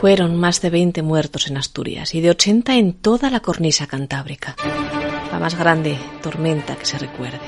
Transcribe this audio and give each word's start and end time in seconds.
Fueron 0.00 0.36
más 0.36 0.60
de 0.60 0.70
20 0.70 1.02
muertos 1.02 1.48
en 1.48 1.56
Asturias 1.56 2.14
y 2.14 2.20
de 2.20 2.30
80 2.30 2.76
en 2.76 2.92
toda 2.92 3.30
la 3.30 3.40
cornisa 3.40 3.88
cantábrica. 3.88 4.54
La 5.32 5.40
más 5.40 5.58
grande 5.58 5.98
tormenta 6.22 6.76
que 6.76 6.86
se 6.86 6.98
recuerde. 6.98 7.40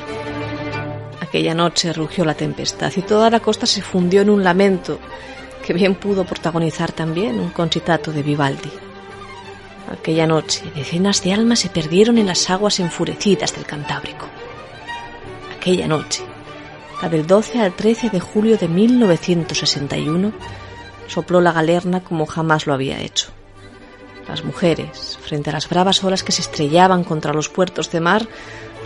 Aquella 1.20 1.54
noche 1.54 1.92
rugió 1.92 2.24
la 2.24 2.34
tempestad 2.34 2.92
y 2.96 3.02
toda 3.02 3.30
la 3.30 3.38
costa 3.38 3.66
se 3.66 3.82
fundió 3.82 4.22
en 4.22 4.30
un 4.30 4.42
lamento 4.42 4.98
que 5.64 5.72
bien 5.72 5.94
pudo 5.94 6.24
protagonizar 6.24 6.90
también 6.90 7.38
un 7.38 7.50
concitato 7.50 8.10
de 8.10 8.24
Vivaldi. 8.24 8.70
Aquella 9.92 10.26
noche 10.26 10.64
decenas 10.74 11.22
de 11.22 11.32
almas 11.32 11.60
se 11.60 11.68
perdieron 11.68 12.18
en 12.18 12.26
las 12.26 12.50
aguas 12.50 12.80
enfurecidas 12.80 13.54
del 13.54 13.64
Cantábrico. 13.64 14.26
Aquella 15.56 15.86
noche, 15.86 16.24
la 17.00 17.08
del 17.08 17.28
12 17.28 17.60
al 17.60 17.74
13 17.74 18.10
de 18.10 18.18
julio 18.18 18.58
de 18.58 18.66
1961, 18.66 20.32
sopló 21.10 21.40
la 21.40 21.52
galerna 21.52 22.00
como 22.00 22.24
jamás 22.26 22.66
lo 22.66 22.72
había 22.72 23.00
hecho. 23.00 23.28
Las 24.28 24.44
mujeres, 24.44 25.18
frente 25.20 25.50
a 25.50 25.52
las 25.52 25.68
bravas 25.68 26.04
olas 26.04 26.22
que 26.22 26.32
se 26.32 26.40
estrellaban 26.40 27.02
contra 27.02 27.34
los 27.34 27.48
puertos 27.48 27.90
de 27.90 28.00
mar, 28.00 28.28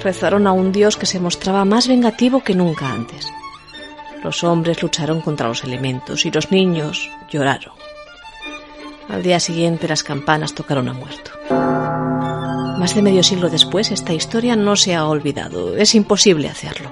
rezaron 0.03 0.47
a 0.47 0.53
un 0.53 0.73
dios 0.73 0.97
que 0.97 1.07
se 1.07 1.21
mostraba 1.21 1.65
más 1.65 1.87
vengativo 1.87 2.43
que 2.43 2.55
nunca 2.55 2.91
antes. 2.91 3.29
Los 4.23 4.43
hombres 4.43 4.83
lucharon 4.83 5.21
contra 5.21 5.49
los 5.49 5.65
elementos 5.65 6.25
y 6.25 6.31
los 6.31 6.51
niños 6.51 7.11
lloraron. 7.31 7.75
Al 9.11 9.23
día 9.23 9.39
siguiente 9.39 9.87
las 9.87 10.03
campanas 10.03 10.55
tocaron 10.55 10.89
a 10.89 10.95
muerto. 10.95 11.31
Más 12.79 12.95
de 12.95 13.03
medio 13.03 13.23
siglo 13.23 13.51
después 13.51 13.91
esta 13.91 14.15
historia 14.15 14.57
no 14.57 14.77
se 14.77 14.95
ha 14.95 15.07
olvidado. 15.07 15.77
Es 15.77 15.95
imposible 15.95 16.49
hacerlo. 16.49 16.91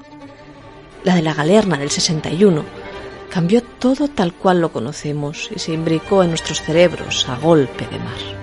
La 1.04 1.14
de 1.14 1.22
la 1.22 1.32
galerna 1.32 1.78
del 1.78 1.90
61 1.90 2.81
cambió 3.32 3.62
todo 3.62 4.08
tal 4.08 4.34
cual 4.34 4.60
lo 4.60 4.70
conocemos 4.72 5.48
y 5.56 5.58
se 5.58 5.72
imbricó 5.72 6.22
en 6.22 6.28
nuestros 6.28 6.60
cerebros 6.60 7.26
a 7.30 7.36
golpe 7.36 7.86
de 7.86 7.98
mar. 7.98 8.42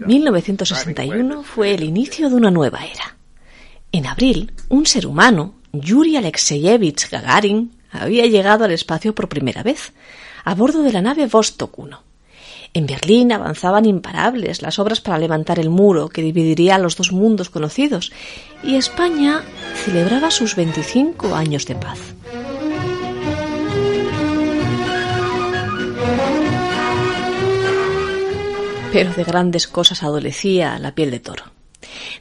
...1961 0.00 1.42
fue 1.42 1.74
el 1.74 1.84
inicio 1.84 2.28
de 2.28 2.34
una 2.34 2.50
nueva 2.50 2.84
era. 2.84 3.16
En 3.92 4.06
abril, 4.06 4.52
un 4.68 4.84
ser 4.86 5.06
humano, 5.06 5.54
Yuri 5.72 6.16
Alexeyevich 6.16 7.08
Gagarin, 7.10 7.72
había 7.90 8.26
llegado 8.26 8.64
al 8.64 8.72
espacio 8.72 9.14
por 9.14 9.28
primera 9.28 9.62
vez, 9.62 9.92
a 10.44 10.54
bordo 10.54 10.82
de 10.82 10.92
la 10.92 11.02
nave 11.02 11.26
Vostok 11.26 11.78
1. 11.78 12.02
En 12.74 12.86
Berlín 12.86 13.32
avanzaban 13.32 13.86
imparables 13.86 14.62
las 14.62 14.78
obras 14.78 15.00
para 15.00 15.18
levantar 15.18 15.58
el 15.58 15.70
muro 15.70 16.08
que 16.08 16.22
dividiría 16.22 16.78
los 16.78 16.96
dos 16.96 17.12
mundos 17.12 17.50
conocidos, 17.50 18.12
y 18.62 18.76
España 18.76 19.42
celebraba 19.84 20.30
sus 20.30 20.54
25 20.54 21.34
años 21.34 21.66
de 21.66 21.74
paz. 21.74 21.98
Pero 28.92 29.12
de 29.12 29.24
grandes 29.24 29.68
cosas 29.68 30.02
adolecía 30.02 30.78
la 30.78 30.94
piel 30.94 31.10
de 31.10 31.20
toro. 31.20 31.44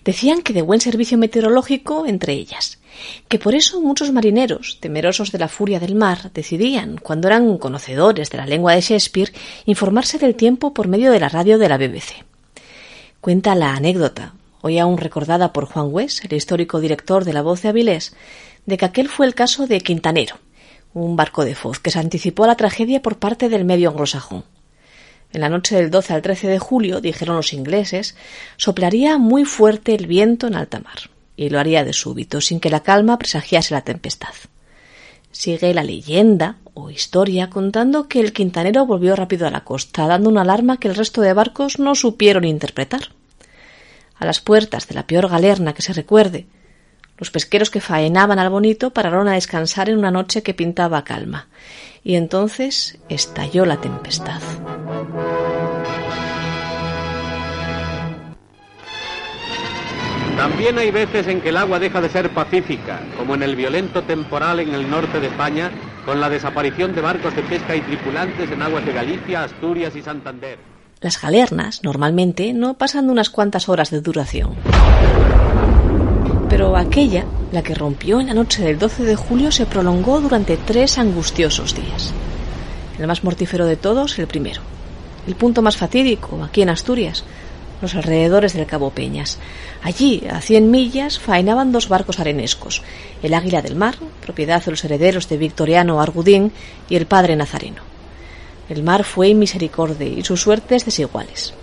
Decían 0.04 0.42
que 0.42 0.54
de 0.54 0.62
buen 0.62 0.82
servicio 0.82 1.18
meteorológico 1.18 2.06
entre 2.06 2.34
ellas, 2.34 2.80
que 3.28 3.40
por 3.40 3.56
eso 3.56 3.82
muchos 3.82 4.12
marineros, 4.12 4.78
temerosos 4.80 5.32
de 5.32 5.40
la 5.40 5.48
furia 5.48 5.80
del 5.80 5.96
mar, 5.96 6.32
decidían, 6.34 6.98
cuando 6.98 7.28
eran 7.28 7.58
conocedores 7.58 8.30
de 8.30 8.38
la 8.38 8.46
lengua 8.46 8.74
de 8.74 8.82
Shakespeare, 8.82 9.34
informarse 9.66 10.18
del 10.18 10.36
tiempo 10.36 10.74
por 10.74 10.88
medio 10.88 11.12
de 11.12 11.20
la 11.20 11.30
radio 11.30 11.58
de 11.58 11.70
la 11.70 11.78
BBC. 11.78 12.24
Cuenta 13.22 13.56
la 13.56 13.74
anécdota, 13.74 14.34
hoy 14.62 14.80
aún 14.80 14.98
recordada 14.98 15.54
por 15.54 15.66
Juan 15.66 15.88
West, 15.92 16.26
el 16.26 16.34
histórico 16.34 16.80
director 16.80 17.26
de 17.26 17.34
La 17.34 17.42
Voz 17.42 17.62
de 17.62 17.70
Avilés, 17.70 18.16
de 18.66 18.78
que 18.78 18.86
aquel 18.86 19.10
fue 19.10 19.26
el 19.26 19.36
caso 19.36 19.68
de 19.68 19.82
Quintanero, 19.82 20.38
un 20.94 21.16
barco 21.16 21.46
de 21.46 21.56
Foz 21.56 21.80
que 21.80 21.92
se 21.92 22.00
anticipó 22.00 22.46
a 22.46 22.48
la 22.48 22.56
tragedia 22.56 23.02
por 23.02 23.18
parte 23.18 23.50
del 23.50 23.66
medio 23.66 23.90
anglosajón. 23.90 24.44
En 25.34 25.42
la 25.42 25.50
noche 25.50 25.76
del 25.76 25.92
12 25.92 26.14
al 26.14 26.22
13 26.22 26.48
de 26.48 26.60
julio, 26.60 27.02
dijeron 27.02 27.36
los 27.36 27.52
ingleses, 27.52 28.16
soplaría 28.56 29.18
muy 29.18 29.44
fuerte 29.44 29.94
el 29.94 30.08
viento 30.08 30.48
en 30.48 30.56
alta 30.56 30.80
mar 30.80 31.10
y 31.38 31.50
lo 31.50 31.60
haría 31.60 31.86
de 31.86 31.94
súbito, 31.94 32.42
sin 32.42 32.60
que 32.60 32.70
la 32.70 32.82
calma 32.82 33.18
presagiase 33.18 33.74
la 33.74 33.82
tempestad. 33.82 34.34
Sigue 35.32 35.74
la 35.74 35.84
leyenda 35.84 36.58
o 36.74 36.90
historia 36.90 37.50
contando 37.50 38.08
que 38.08 38.20
el 38.20 38.34
quintanero 38.34 38.86
volvió 38.86 39.16
rápido 39.16 39.48
a 39.48 39.52
la 39.52 39.64
costa, 39.64 40.08
dando 40.08 40.30
una 40.30 40.42
alarma 40.42 40.80
que 40.80 40.88
el 40.88 40.96
resto 40.96 41.22
de 41.22 41.34
barcos 41.34 41.80
no 41.80 41.96
supieron 41.96 42.44
interpretar. 42.44 43.12
A 44.18 44.26
las 44.26 44.42
puertas 44.42 44.88
de 44.88 44.96
la 44.96 45.06
peor 45.06 45.30
galerna 45.30 45.74
que 45.74 45.84
se 45.84 45.94
recuerde, 45.94 46.48
los 47.18 47.32
pesqueros 47.32 47.70
que 47.70 47.82
faenaban 47.82 48.40
al 48.40 48.50
bonito 48.50 48.92
pararon 48.92 49.28
a 49.28 49.34
descansar 49.34 49.90
en 49.90 49.98
una 49.98 50.12
noche 50.12 50.44
que 50.44 50.54
pintaba 50.54 51.04
calma, 51.04 51.48
y 52.04 52.16
entonces 52.16 52.98
estalló 53.10 53.66
la 53.66 53.78
tempestad. 53.78 54.42
También 60.38 60.78
hay 60.78 60.92
veces 60.92 61.26
en 61.28 61.42
que 61.42 61.50
el 61.50 61.58
agua 61.58 61.80
deja 61.80 62.00
de 62.00 62.10
ser 62.10 62.30
pacífica, 62.30 63.02
como 63.18 63.34
en 63.34 63.42
el 63.42 63.56
violento 63.56 64.04
temporal 64.04 64.60
en 64.60 64.72
el 64.76 64.88
norte 64.88 65.20
de 65.20 65.28
España, 65.28 65.72
con 66.06 66.22
la 66.22 66.30
desaparición 66.30 66.94
de 66.94 67.02
barcos 67.02 67.36
de 67.36 67.42
pesca 67.42 67.76
y 67.76 67.82
tripulantes 67.82 68.52
en 68.52 68.62
aguas 68.62 68.86
de 68.86 68.94
Galicia, 68.94 69.44
Asturias 69.44 69.96
y 69.96 70.04
Santander. 70.04 70.60
Las 71.02 71.20
galernas 71.20 71.82
normalmente 71.84 72.54
no 72.54 72.76
pasan 72.76 73.08
de 73.08 73.14
unas 73.14 73.32
cuantas 73.32 73.68
horas 73.68 73.90
de 73.90 74.00
duración. 74.00 74.52
Pero 76.50 76.78
aquella, 76.78 77.26
la 77.52 77.64
que 77.64 77.74
rompió 77.74 78.20
en 78.20 78.28
la 78.28 78.36
noche 78.36 78.64
del 78.64 78.78
12 78.78 79.06
de 79.06 79.16
julio, 79.16 79.52
se 79.52 79.66
prolongó 79.66 80.22
durante 80.22 80.56
tres 80.56 81.00
angustiosos 81.00 81.74
días. 81.76 82.14
El 83.00 83.08
más 83.08 83.24
mortífero 83.24 83.66
de 83.66 83.76
todos, 83.76 84.20
el 84.20 84.28
primero. 84.28 84.62
El 85.26 85.36
punto 85.36 85.64
más 85.64 85.78
fatídico, 85.78 86.44
aquí 86.44 86.62
en 86.62 86.70
Asturias, 86.70 87.26
los 87.82 87.96
alrededores 87.96 88.54
del 88.54 88.66
Cabo 88.66 88.92
Peñas. 88.92 89.40
Allí, 89.84 90.24
a 90.30 90.42
cien 90.42 90.72
millas, 90.72 91.20
faenaban 91.20 91.72
dos 91.72 91.90
barcos 91.90 92.20
arenescos, 92.20 92.82
el 93.22 93.34
Águila 93.34 93.62
del 93.62 93.76
Mar, 93.76 93.96
propiedad 94.22 94.64
de 94.64 94.72
los 94.72 94.84
herederos 94.84 95.30
de 95.30 95.38
Victoriano 95.38 96.02
Argudín, 96.02 96.52
y 96.90 96.96
el 96.96 97.06
Padre 97.06 97.36
Nazareno. 97.36 97.82
El 98.70 98.84
mar 98.84 99.04
fue 99.04 99.30
inmisericordia 99.30 100.08
y 100.08 100.24
sus 100.24 100.42
suertes 100.42 100.86
desiguales. 100.86 101.54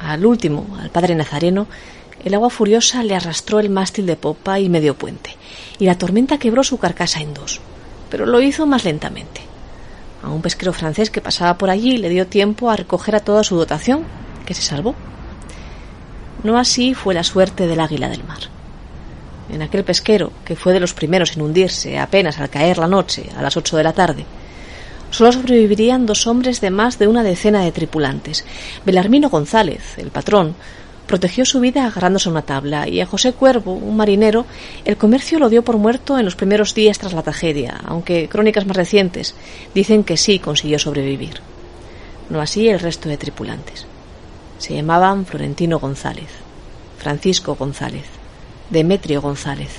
Al 0.00 0.26
último, 0.26 0.76
al 0.80 0.90
Padre 0.90 1.14
Nazareno, 1.14 1.66
el 2.24 2.34
agua 2.34 2.50
furiosa 2.50 3.04
le 3.04 3.14
arrastró 3.14 3.60
el 3.60 3.70
mástil 3.70 4.06
de 4.06 4.16
popa 4.16 4.58
y 4.58 4.68
medio 4.68 4.96
puente, 4.96 5.36
y 5.78 5.86
la 5.86 5.96
tormenta 5.96 6.38
quebró 6.38 6.64
su 6.64 6.78
carcasa 6.78 7.20
en 7.20 7.32
dos, 7.34 7.60
pero 8.10 8.26
lo 8.26 8.40
hizo 8.40 8.66
más 8.66 8.84
lentamente. 8.84 9.42
A 10.22 10.30
un 10.30 10.42
pesquero 10.42 10.72
francés 10.72 11.10
que 11.10 11.20
pasaba 11.20 11.58
por 11.58 11.70
allí 11.70 11.96
le 11.96 12.08
dio 12.08 12.26
tiempo 12.26 12.70
a 12.70 12.76
recoger 12.76 13.14
a 13.14 13.20
toda 13.20 13.44
su 13.44 13.56
dotación, 13.56 14.02
que 14.46 14.54
se 14.54 14.62
salvó. 14.62 14.96
No 16.42 16.56
así 16.56 16.94
fue 16.94 17.14
la 17.14 17.24
suerte 17.24 17.66
del 17.66 17.80
águila 17.80 18.08
del 18.08 18.24
mar. 18.24 18.38
En 19.50 19.62
aquel 19.62 19.82
pesquero, 19.82 20.32
que 20.44 20.56
fue 20.56 20.72
de 20.72 20.80
los 20.80 20.94
primeros 20.94 21.34
en 21.36 21.42
hundirse 21.42 21.98
apenas 21.98 22.38
al 22.38 22.50
caer 22.50 22.78
la 22.78 22.86
noche, 22.86 23.26
a 23.36 23.42
las 23.42 23.56
ocho 23.56 23.76
de 23.76 23.82
la 23.82 23.92
tarde, 23.92 24.24
solo 25.10 25.32
sobrevivirían 25.32 26.06
dos 26.06 26.26
hombres 26.26 26.60
de 26.60 26.70
más 26.70 26.98
de 26.98 27.08
una 27.08 27.22
decena 27.22 27.62
de 27.62 27.72
tripulantes. 27.72 28.44
Belarmino 28.84 29.30
González, 29.30 29.98
el 29.98 30.10
patrón, 30.10 30.54
protegió 31.08 31.44
su 31.46 31.58
vida 31.58 31.86
agarrándose 31.86 32.28
a 32.28 32.32
una 32.32 32.42
tabla, 32.42 32.86
y 32.86 33.00
a 33.00 33.06
José 33.06 33.32
Cuervo, 33.32 33.72
un 33.72 33.96
marinero, 33.96 34.44
el 34.84 34.98
comercio 34.98 35.38
lo 35.38 35.48
dio 35.48 35.64
por 35.64 35.78
muerto 35.78 36.18
en 36.18 36.24
los 36.26 36.36
primeros 36.36 36.74
días 36.74 36.98
tras 36.98 37.14
la 37.14 37.22
tragedia, 37.22 37.80
aunque 37.86 38.28
crónicas 38.28 38.66
más 38.66 38.76
recientes 38.76 39.34
dicen 39.74 40.04
que 40.04 40.18
sí 40.18 40.38
consiguió 40.38 40.78
sobrevivir. 40.78 41.40
No 42.28 42.42
así 42.42 42.68
el 42.68 42.78
resto 42.78 43.08
de 43.08 43.16
tripulantes. 43.16 43.86
Se 44.58 44.74
llamaban 44.74 45.24
Florentino 45.24 45.78
González, 45.78 46.28
Francisco 46.98 47.54
González, 47.54 48.06
Demetrio 48.70 49.22
González, 49.22 49.70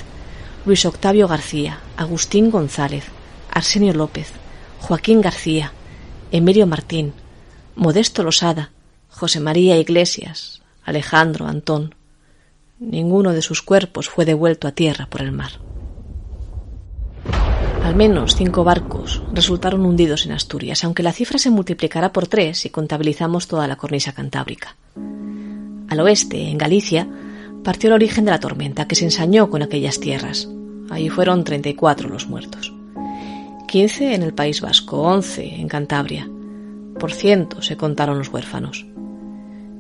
Luis 0.66 0.86
Octavio 0.86 1.28
García, 1.28 1.80
Agustín 1.98 2.50
González, 2.50 3.06
Arsenio 3.52 3.94
López, 3.94 4.32
Joaquín 4.80 5.22
García, 5.22 5.74
Emilio 6.32 6.66
Martín, 6.66 7.14
Modesto 7.76 8.24
Losada, 8.24 8.72
José 9.10 9.40
María 9.40 9.78
Iglesias, 9.78 10.62
Alejandro 10.84 11.48
Antón. 11.48 11.96
Ninguno 12.80 13.34
de 13.34 13.42
sus 13.42 13.62
cuerpos 13.62 14.10
fue 14.10 14.26
devuelto 14.26 14.68
a 14.68 14.72
tierra 14.72 15.08
por 15.08 15.22
el 15.22 15.32
mar. 15.32 15.60
Al 17.84 17.96
menos 17.96 18.36
cinco 18.36 18.64
barcos 18.64 19.22
resultaron 19.34 19.86
hundidos 19.86 20.26
en 20.26 20.34
Asturias, 20.34 20.84
aunque 20.84 21.04
la 21.04 21.14
cifra 21.14 21.40
se 21.40 21.50
multiplicará 21.50 22.14
por 22.14 22.28
tres 22.28 22.60
si 22.60 22.70
contabilizamos 22.70 23.48
toda 23.48 23.68
la 23.68 23.78
cornisa 23.78 24.12
cantábrica. 24.12 24.76
Al 25.90 26.00
oeste, 26.02 26.50
en 26.50 26.58
Galicia, 26.58 27.08
partió 27.64 27.88
el 27.88 27.94
origen 27.94 28.26
de 28.26 28.32
la 28.32 28.40
tormenta 28.40 28.88
que 28.88 28.96
se 28.96 29.06
ensañó 29.06 29.50
con 29.50 29.64
aquellas 29.64 30.00
tierras. 30.00 30.48
Allí 30.90 31.10
fueron 31.10 31.44
34 31.44 32.10
los 32.10 32.28
muertos. 32.28 32.74
15 33.68 34.16
en 34.16 34.24
el 34.24 34.34
País 34.34 34.62
Vasco, 34.62 35.02
11 35.02 35.56
en 35.56 35.68
Cantabria. 35.68 36.30
Por 37.00 37.12
ciento 37.12 37.62
se 37.62 37.78
contaron 37.78 38.18
los 38.18 38.30
huérfanos. 38.30 38.86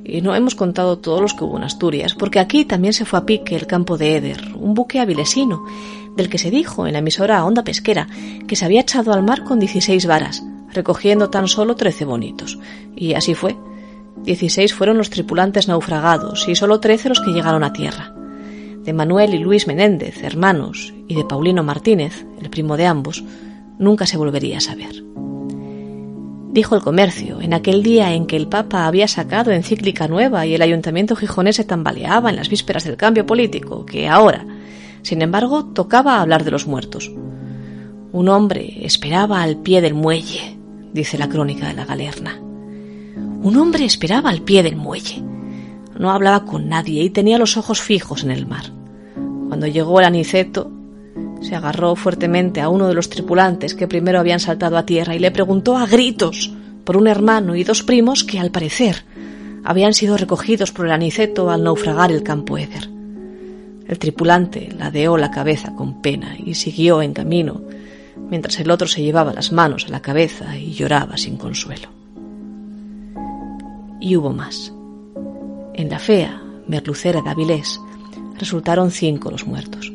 Y 0.03 0.21
no 0.21 0.35
hemos 0.35 0.55
contado 0.55 0.97
todos 0.97 1.21
los 1.21 1.33
que 1.33 1.43
hubo 1.43 1.57
en 1.57 1.63
Asturias, 1.63 2.15
porque 2.15 2.39
aquí 2.39 2.65
también 2.65 2.93
se 2.93 3.05
fue 3.05 3.19
a 3.19 3.25
pique 3.25 3.55
el 3.55 3.67
campo 3.67 3.97
de 3.97 4.15
Eder, 4.15 4.55
un 4.55 4.73
buque 4.73 4.99
avilesino, 4.99 5.65
del 6.15 6.29
que 6.29 6.37
se 6.37 6.51
dijo 6.51 6.87
en 6.87 6.93
la 6.93 6.99
emisora 6.99 7.43
Onda 7.45 7.63
Pesquera 7.63 8.07
que 8.47 8.55
se 8.55 8.65
había 8.65 8.81
echado 8.81 9.13
al 9.13 9.23
mar 9.23 9.43
con 9.43 9.59
16 9.59 10.05
varas, 10.05 10.43
recogiendo 10.71 11.29
tan 11.29 11.47
solo 11.47 11.75
13 11.75 12.05
bonitos. 12.05 12.59
Y 12.95 13.13
así 13.13 13.35
fue. 13.35 13.55
16 14.23 14.73
fueron 14.73 14.97
los 14.97 15.09
tripulantes 15.09 15.67
naufragados 15.67 16.47
y 16.47 16.55
solo 16.55 16.79
13 16.79 17.09
los 17.09 17.21
que 17.21 17.31
llegaron 17.31 17.63
a 17.63 17.73
tierra. 17.73 18.13
De 18.83 18.93
Manuel 18.93 19.33
y 19.33 19.39
Luis 19.39 19.67
Menéndez, 19.67 20.23
hermanos, 20.23 20.93
y 21.07 21.15
de 21.15 21.25
Paulino 21.25 21.63
Martínez, 21.63 22.25
el 22.41 22.49
primo 22.49 22.75
de 22.77 22.85
ambos, 22.85 23.23
nunca 23.77 24.05
se 24.05 24.17
volvería 24.17 24.57
a 24.57 24.61
saber. 24.61 25.03
Dijo 26.51 26.75
el 26.75 26.81
comercio, 26.81 27.41
en 27.41 27.53
aquel 27.53 27.83
día 27.83 28.13
en 28.13 28.25
que 28.25 28.35
el 28.35 28.47
Papa 28.47 28.87
había 28.87 29.07
sacado 29.07 29.51
encíclica 29.51 30.07
nueva 30.07 30.47
y 30.47 30.55
el 30.55 30.63
ayuntamiento 30.63 31.15
gijonés 31.15 31.57
se 31.57 31.63
tambaleaba 31.63 32.31
en 32.31 32.35
las 32.35 32.49
vísperas 32.49 32.83
del 32.83 32.97
cambio 32.97 33.25
político, 33.25 33.85
que 33.85 34.07
ahora, 34.07 34.45
sin 35.01 35.21
embargo, 35.21 35.65
tocaba 35.65 36.21
hablar 36.21 36.43
de 36.43 36.51
los 36.51 36.67
muertos. 36.67 37.11
Un 38.11 38.29
hombre 38.29 38.85
esperaba 38.85 39.41
al 39.41 39.57
pie 39.57 39.81
del 39.81 39.93
muelle, 39.93 40.57
dice 40.93 41.17
la 41.17 41.29
crónica 41.29 41.67
de 41.67 41.73
la 41.73 41.85
galerna. 41.85 42.39
Un 43.41 43.55
hombre 43.57 43.85
esperaba 43.85 44.29
al 44.29 44.41
pie 44.41 44.63
del 44.63 44.75
muelle. 44.75 45.23
No 45.97 46.11
hablaba 46.11 46.45
con 46.45 46.69
nadie 46.69 47.03
y 47.03 47.09
tenía 47.09 47.37
los 47.37 47.57
ojos 47.57 47.81
fijos 47.81 48.23
en 48.23 48.31
el 48.31 48.47
mar. 48.47 48.65
Cuando 49.47 49.67
llegó 49.67 49.99
el 49.99 50.05
aniceto, 50.05 50.71
se 51.41 51.55
agarró 51.55 51.95
fuertemente 51.95 52.61
a 52.61 52.69
uno 52.69 52.87
de 52.87 52.93
los 52.93 53.09
tripulantes 53.09 53.75
que 53.75 53.87
primero 53.87 54.19
habían 54.19 54.39
saltado 54.39 54.77
a 54.77 54.85
tierra 54.85 55.15
y 55.15 55.19
le 55.19 55.31
preguntó 55.31 55.77
a 55.77 55.85
gritos 55.85 56.53
por 56.83 56.97
un 56.97 57.07
hermano 57.07 57.55
y 57.55 57.63
dos 57.63 57.83
primos 57.83 58.23
que, 58.23 58.39
al 58.39 58.51
parecer, 58.51 59.05
habían 59.63 59.93
sido 59.93 60.17
recogidos 60.17 60.71
por 60.71 60.85
el 60.85 60.91
aniceto 60.91 61.49
al 61.49 61.63
naufragar 61.63 62.11
el 62.11 62.23
campo 62.23 62.57
Eder. 62.57 62.89
El 63.89 63.99
tripulante 63.99 64.69
ladeó 64.77 65.17
la 65.17 65.31
cabeza 65.31 65.75
con 65.75 66.01
pena 66.01 66.37
y 66.37 66.53
siguió 66.53 67.01
en 67.01 67.11
camino, 67.11 67.61
mientras 68.29 68.57
el 68.61 68.71
otro 68.71 68.87
se 68.87 69.01
llevaba 69.01 69.33
las 69.33 69.51
manos 69.51 69.87
a 69.87 69.89
la 69.89 70.01
cabeza 70.01 70.55
y 70.55 70.71
lloraba 70.71 71.17
sin 71.17 71.35
consuelo. 71.35 71.89
Y 73.99 74.15
hubo 74.15 74.31
más. 74.31 74.71
En 75.73 75.89
la 75.89 75.99
fea, 75.99 76.41
Merlucera 76.67 77.21
de 77.21 77.29
Avilés, 77.29 77.81
resultaron 78.37 78.91
cinco 78.91 79.29
los 79.29 79.45
muertos 79.45 79.91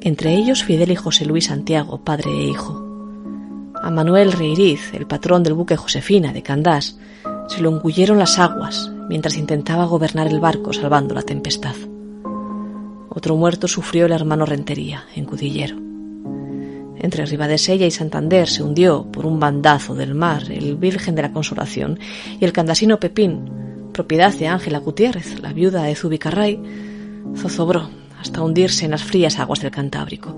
entre 0.00 0.34
ellos 0.34 0.64
Fidel 0.64 0.92
y 0.92 0.96
José 0.96 1.24
Luis 1.24 1.46
Santiago, 1.46 1.98
padre 1.98 2.30
e 2.30 2.44
hijo. 2.44 2.84
A 3.82 3.90
Manuel 3.90 4.32
Reiriz, 4.32 4.94
el 4.94 5.06
patrón 5.06 5.42
del 5.42 5.54
buque 5.54 5.76
Josefina 5.76 6.32
de 6.32 6.42
Candás, 6.42 6.98
se 7.48 7.60
lo 7.60 7.70
engulleron 7.70 8.18
las 8.18 8.38
aguas 8.38 8.90
mientras 9.08 9.36
intentaba 9.36 9.84
gobernar 9.84 10.26
el 10.28 10.40
barco 10.40 10.72
salvando 10.72 11.14
la 11.14 11.22
tempestad. 11.22 11.74
Otro 13.18 13.34
muerto 13.34 13.66
sufrió 13.66 14.06
el 14.06 14.12
hermano 14.12 14.46
Rentería, 14.46 15.06
en 15.16 15.24
Cudillero. 15.24 15.76
Entre 17.00 17.26
Ribadesella 17.26 17.84
y 17.84 17.90
Santander 17.90 18.48
se 18.48 18.62
hundió 18.62 19.10
por 19.10 19.26
un 19.26 19.40
bandazo 19.40 19.96
del 19.96 20.14
mar 20.14 20.44
el 20.52 20.76
Virgen 20.76 21.16
de 21.16 21.22
la 21.22 21.32
Consolación 21.32 21.98
y 22.38 22.44
el 22.44 22.52
candasino 22.52 23.00
Pepín, 23.00 23.90
propiedad 23.92 24.32
de 24.32 24.46
Ángela 24.46 24.78
Gutiérrez, 24.78 25.40
la 25.40 25.52
viuda 25.52 25.82
de 25.82 25.96
Zubicarray, 25.96 26.62
zozobró 27.34 27.90
hasta 28.20 28.40
hundirse 28.40 28.84
en 28.84 28.92
las 28.92 29.02
frías 29.02 29.40
aguas 29.40 29.62
del 29.62 29.72
Cantábrico. 29.72 30.36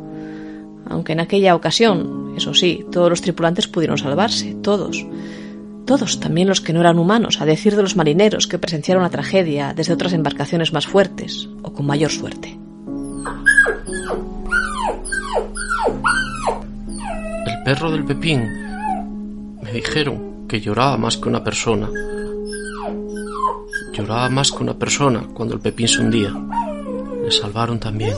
Aunque 0.86 1.12
en 1.12 1.20
aquella 1.20 1.54
ocasión, 1.54 2.32
eso 2.34 2.54
sí, 2.54 2.86
todos 2.90 3.10
los 3.10 3.20
tripulantes 3.20 3.68
pudieron 3.68 3.98
salvarse, 3.98 4.56
todos. 4.62 5.04
Todos, 5.84 6.18
también 6.18 6.48
los 6.48 6.62
que 6.62 6.72
no 6.72 6.80
eran 6.80 6.98
humanos, 6.98 7.42
a 7.42 7.44
decir 7.44 7.76
de 7.76 7.82
los 7.82 7.96
marineros 7.96 8.46
que 8.46 8.58
presenciaron 8.58 9.02
la 9.02 9.10
tragedia 9.10 9.74
desde 9.76 9.92
otras 9.92 10.14
embarcaciones 10.14 10.72
más 10.72 10.86
fuertes 10.86 11.50
o 11.62 11.74
con 11.74 11.84
mayor 11.84 12.10
suerte. 12.10 12.59
Perro 17.70 17.92
del 17.92 18.04
Pepín 18.04 18.42
me 19.62 19.70
dijeron 19.70 20.48
que 20.48 20.60
lloraba 20.60 20.96
más 20.96 21.16
que 21.16 21.28
una 21.28 21.44
persona. 21.44 21.88
Lloraba 23.92 24.28
más 24.28 24.50
que 24.50 24.64
una 24.64 24.76
persona 24.76 25.28
cuando 25.32 25.54
el 25.54 25.60
Pepín 25.60 25.86
se 25.86 26.00
hundía 26.00 26.34
le 27.22 27.30
salvaron 27.30 27.78
también. 27.78 28.16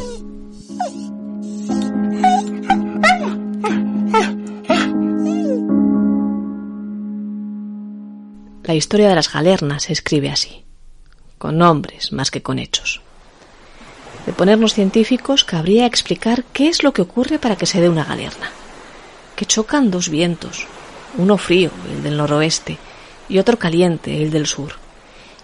La 8.63 8.75
historia 8.75 9.11
de 9.11 9.15
las 9.15 9.31
galernas 9.31 9.83
se 9.83 9.93
escribe 9.93 10.31
así, 10.31 10.65
con 11.37 11.59
nombres 11.59 12.11
más 12.15 12.31
que 12.31 12.41
con 12.41 12.59
hechos. 12.59 13.03
De 14.25 14.33
ponernos 14.33 14.73
científicos 14.73 15.45
cabría 15.45 15.85
explicar 15.85 16.43
qué 16.55 16.69
es 16.69 16.83
lo 16.83 16.95
que 16.95 17.03
ocurre 17.03 17.39
para 17.39 17.57
que 17.57 17.67
se 17.67 17.83
dé 17.83 17.91
una 17.91 18.05
galerna. 18.05 18.62
Que 19.43 19.47
chocan 19.47 19.91
dos 19.91 20.09
vientos, 20.09 20.69
uno 21.19 21.37
frío, 21.37 21.73
el 21.91 22.05
del 22.05 22.17
noroeste, 22.17 22.79
y 23.29 23.41
otro 23.41 23.59
caliente, 23.59 24.23
el 24.23 24.31
del 24.31 24.47
sur, 24.47 24.75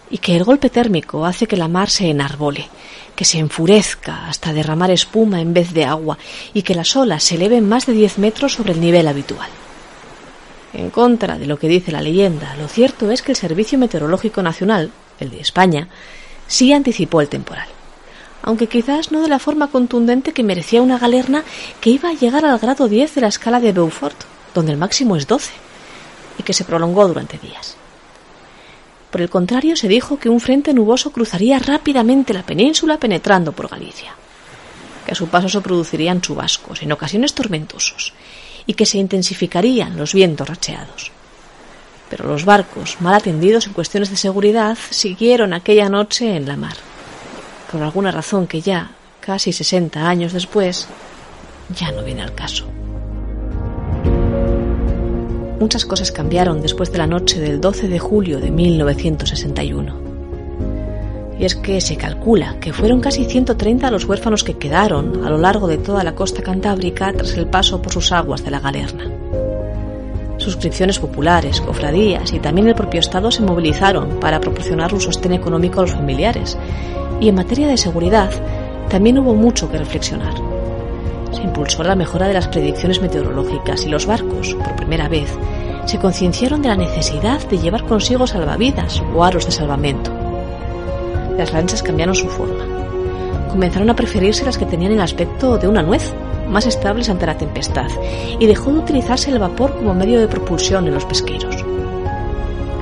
y 0.08 0.18
que 0.18 0.36
el 0.36 0.44
golpe 0.44 0.70
térmico 0.70 1.26
hace 1.26 1.48
que 1.48 1.56
la 1.56 1.66
mar 1.66 1.90
se 1.90 2.08
enarbole, 2.08 2.68
que 3.16 3.24
se 3.24 3.40
enfurezca 3.40 4.28
hasta 4.28 4.52
derramar 4.52 4.92
espuma 4.92 5.40
en 5.40 5.52
vez 5.52 5.74
de 5.74 5.84
agua 5.84 6.16
y 6.54 6.62
que 6.62 6.76
las 6.76 6.94
olas 6.94 7.24
se 7.24 7.34
eleven 7.34 7.68
más 7.68 7.86
de 7.86 7.94
10 7.94 8.18
metros 8.18 8.52
sobre 8.52 8.72
el 8.72 8.80
nivel 8.80 9.08
habitual. 9.08 9.50
En 10.74 10.90
contra 10.90 11.36
de 11.36 11.46
lo 11.46 11.58
que 11.58 11.66
dice 11.66 11.90
la 11.90 12.00
leyenda, 12.00 12.54
lo 12.54 12.68
cierto 12.68 13.10
es 13.10 13.22
que 13.22 13.32
el 13.32 13.36
Servicio 13.36 13.80
Meteorológico 13.80 14.44
Nacional, 14.44 14.92
el 15.18 15.30
de 15.30 15.40
España, 15.40 15.88
sí 16.46 16.72
anticipó 16.72 17.20
el 17.20 17.28
temporal, 17.28 17.66
aunque 18.42 18.66
quizás 18.66 19.10
no 19.12 19.22
de 19.22 19.28
la 19.28 19.38
forma 19.38 19.68
contundente 19.68 20.32
que 20.32 20.42
merecía 20.42 20.82
una 20.82 20.98
galerna 20.98 21.44
que 21.80 21.90
iba 21.90 22.10
a 22.10 22.14
llegar 22.14 22.44
al 22.44 22.58
grado 22.58 22.88
10 22.88 23.14
de 23.14 23.20
la 23.20 23.28
escala 23.28 23.60
de 23.60 23.72
Beaufort, 23.72 24.16
donde 24.54 24.72
el 24.72 24.78
máximo 24.78 25.16
es 25.16 25.26
12, 25.26 25.52
y 26.38 26.42
que 26.42 26.52
se 26.52 26.64
prolongó 26.64 27.06
durante 27.06 27.38
días. 27.38 27.76
Por 29.10 29.22
el 29.22 29.30
contrario, 29.30 29.76
se 29.76 29.88
dijo 29.88 30.18
que 30.18 30.28
un 30.28 30.40
frente 30.40 30.74
nuboso 30.74 31.10
cruzaría 31.12 31.58
rápidamente 31.58 32.34
la 32.34 32.42
península 32.42 32.98
penetrando 32.98 33.52
por 33.52 33.68
Galicia, 33.68 34.14
que 35.06 35.12
a 35.12 35.14
su 35.14 35.28
paso 35.28 35.48
se 35.48 35.60
producirían 35.60 36.20
chubascos, 36.20 36.82
en 36.82 36.92
ocasiones 36.92 37.34
tormentosos, 37.34 38.12
y 38.66 38.74
que 38.74 38.86
se 38.86 38.98
intensificarían 38.98 39.96
los 39.96 40.12
vientos 40.12 40.48
racheados. 40.48 41.10
Pero 42.10 42.26
los 42.26 42.44
barcos, 42.44 42.98
mal 43.00 43.14
atendidos 43.14 43.66
en 43.66 43.72
cuestiones 43.72 44.10
de 44.10 44.16
seguridad, 44.16 44.76
siguieron 44.90 45.54
aquella 45.54 45.88
noche 45.88 46.36
en 46.36 46.46
la 46.46 46.56
mar, 46.56 46.76
por 47.70 47.82
alguna 47.82 48.10
razón 48.10 48.46
que 48.46 48.60
ya, 48.60 48.92
casi 49.20 49.52
sesenta 49.52 50.08
años 50.08 50.32
después, 50.32 50.88
ya 51.78 51.92
no 51.92 52.02
viene 52.02 52.22
al 52.22 52.34
caso. 52.34 52.66
Muchas 55.60 55.84
cosas 55.84 56.12
cambiaron 56.12 56.62
después 56.62 56.92
de 56.92 56.98
la 56.98 57.06
noche 57.06 57.40
del 57.40 57.60
12 57.60 57.88
de 57.88 57.98
julio 57.98 58.38
de 58.38 58.50
1961. 58.50 60.08
Y 61.38 61.44
es 61.44 61.54
que 61.56 61.80
se 61.80 61.96
calcula 61.96 62.58
que 62.60 62.72
fueron 62.72 63.00
casi 63.00 63.24
130 63.24 63.90
los 63.90 64.04
huérfanos 64.04 64.44
que 64.44 64.56
quedaron 64.56 65.24
a 65.24 65.30
lo 65.30 65.38
largo 65.38 65.68
de 65.68 65.78
toda 65.78 66.04
la 66.04 66.14
costa 66.14 66.42
cantábrica 66.42 67.12
tras 67.12 67.34
el 67.34 67.46
paso 67.46 67.82
por 67.82 67.92
sus 67.92 68.12
aguas 68.12 68.44
de 68.44 68.50
la 68.50 68.60
Galerna. 68.60 69.17
Suscripciones 70.38 70.98
populares, 70.98 71.60
cofradías 71.60 72.32
y 72.32 72.40
también 72.40 72.68
el 72.68 72.74
propio 72.74 73.00
Estado 73.00 73.30
se 73.30 73.42
movilizaron 73.42 74.18
para 74.20 74.40
proporcionar 74.40 74.94
un 74.94 75.00
sostén 75.00 75.32
económico 75.32 75.80
a 75.80 75.82
los 75.82 75.92
familiares. 75.92 76.56
Y 77.20 77.28
en 77.28 77.34
materia 77.34 77.68
de 77.68 77.76
seguridad 77.76 78.30
también 78.88 79.18
hubo 79.18 79.34
mucho 79.34 79.70
que 79.70 79.78
reflexionar 79.78 80.34
se 81.38 81.42
impulsó 81.42 81.84
la 81.84 81.94
mejora 81.94 82.26
de 82.26 82.34
las 82.34 82.48
predicciones 82.48 83.00
meteorológicas 83.00 83.84
y 83.84 83.88
los 83.88 84.06
barcos, 84.06 84.54
por 84.54 84.76
primera 84.76 85.08
vez, 85.08 85.28
se 85.86 85.98
concienciaron 85.98 86.62
de 86.62 86.68
la 86.68 86.76
necesidad 86.76 87.40
de 87.48 87.58
llevar 87.58 87.84
consigo 87.84 88.26
salvavidas 88.26 89.02
o 89.14 89.24
aros 89.24 89.46
de 89.46 89.52
salvamento. 89.52 90.10
Las 91.36 91.52
lanchas 91.52 91.82
cambiaron 91.82 92.14
su 92.14 92.28
forma. 92.28 92.64
Comenzaron 93.50 93.88
a 93.88 93.96
preferirse 93.96 94.44
las 94.44 94.58
que 94.58 94.66
tenían 94.66 94.92
el 94.92 95.00
aspecto 95.00 95.58
de 95.58 95.68
una 95.68 95.82
nuez, 95.82 96.12
más 96.48 96.66
estables 96.66 97.08
ante 97.08 97.26
la 97.26 97.38
tempestad, 97.38 97.90
y 98.38 98.46
dejó 98.46 98.72
de 98.72 98.78
utilizarse 98.78 99.30
el 99.30 99.38
vapor 99.38 99.74
como 99.76 99.94
medio 99.94 100.18
de 100.20 100.28
propulsión 100.28 100.86
en 100.86 100.94
los 100.94 101.04
pesqueros. 101.04 101.64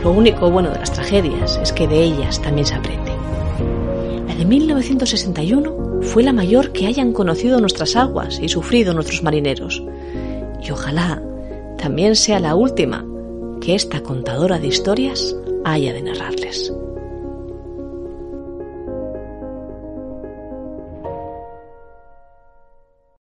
Lo 0.03 0.13
único 0.13 0.51
bueno 0.51 0.71
de 0.71 0.79
las 0.79 0.93
tragedias 0.93 1.59
es 1.63 1.73
que 1.73 1.89
de 1.89 2.03
ellas 2.03 2.41
también 2.41 2.67
se 2.67 2.75
aprende. 2.75 3.13
La 4.29 4.35
de 4.35 4.45
1961 4.45 6.03
fue 6.03 6.23
la 6.23 6.33
mayor 6.33 6.73
que 6.73 6.87
hayan 6.87 7.13
conocido 7.13 7.61
nuestras 7.61 7.97
aguas 7.97 8.39
y 8.41 8.49
sufrido 8.49 8.95
nuestros 8.95 9.23
marineros. 9.23 9.83
Y 10.63 10.71
ojalá 10.71 11.23
también 11.79 12.17
sea 12.17 12.39
la 12.39 12.55
última 12.55 13.05
que 13.61 13.75
esta 13.75 14.03
contadora 14.03 14.59
de 14.59 14.69
historias 14.69 15.35
haya 15.65 15.93
de 15.93 16.03
narrarles. 16.03 16.73